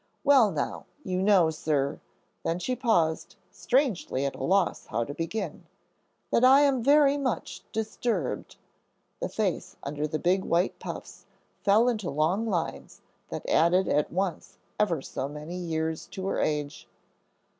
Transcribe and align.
"Well, 0.23 0.49
now, 0.49 0.87
you 1.03 1.21
know, 1.21 1.51
sir," 1.51 1.99
then 2.43 2.57
she 2.57 2.75
paused, 2.75 3.35
strangely 3.51 4.25
at 4.25 4.33
a 4.35 4.41
loss 4.43 4.87
how 4.87 5.03
to 5.03 5.13
begin, 5.13 5.67
"that 6.31 6.43
I 6.43 6.61
am 6.61 6.81
very 6.81 7.19
much 7.19 7.63
disturbed;" 7.71 8.55
the 9.19 9.29
face 9.29 9.75
under 9.83 10.07
the 10.07 10.17
big 10.17 10.43
white 10.43 10.79
puffs 10.79 11.27
fell 11.63 11.87
into 11.87 12.09
long 12.09 12.47
lines 12.47 13.01
that 13.29 13.47
added 13.47 13.87
at 13.87 14.11
once 14.11 14.57
ever 14.79 15.03
so 15.03 15.27
many 15.27 15.55
years 15.57 16.07
to 16.07 16.25
her 16.25 16.39
age. 16.39 16.87